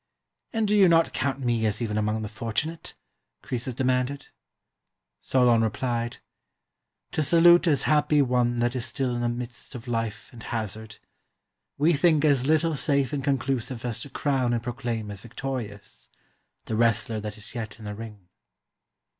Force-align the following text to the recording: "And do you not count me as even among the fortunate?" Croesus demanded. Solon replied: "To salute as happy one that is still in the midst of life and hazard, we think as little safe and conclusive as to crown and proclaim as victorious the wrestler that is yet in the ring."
"And 0.51 0.67
do 0.67 0.73
you 0.75 0.89
not 0.89 1.13
count 1.13 1.41
me 1.41 1.63
as 1.67 1.79
even 1.79 1.95
among 1.95 2.23
the 2.23 2.27
fortunate?" 2.27 2.95
Croesus 3.43 3.75
demanded. 3.75 4.29
Solon 5.19 5.61
replied: 5.61 6.17
"To 7.11 7.21
salute 7.21 7.67
as 7.67 7.83
happy 7.83 8.19
one 8.19 8.57
that 8.57 8.75
is 8.75 8.83
still 8.83 9.13
in 9.13 9.21
the 9.21 9.29
midst 9.29 9.75
of 9.75 9.87
life 9.87 10.31
and 10.33 10.41
hazard, 10.41 10.97
we 11.77 11.93
think 11.93 12.25
as 12.25 12.47
little 12.47 12.73
safe 12.73 13.13
and 13.13 13.23
conclusive 13.23 13.85
as 13.85 13.99
to 13.99 14.09
crown 14.09 14.53
and 14.53 14.63
proclaim 14.63 15.11
as 15.11 15.21
victorious 15.21 16.09
the 16.65 16.75
wrestler 16.75 17.19
that 17.19 17.37
is 17.37 17.53
yet 17.53 17.77
in 17.77 17.85
the 17.85 17.93
ring." 17.93 18.27